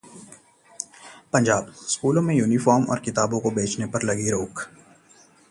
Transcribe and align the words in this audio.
पंजाब: 1.33 1.71
स्कूलों 1.87 2.21
में 2.21 2.33
यूनिफॉर्म 2.35 2.85
और 2.85 2.99
किताबों 2.99 3.39
को 3.39 3.51
बेचने 3.51 3.85
पर 3.85 4.03
लगी 4.03 4.29
रोक 4.31 4.67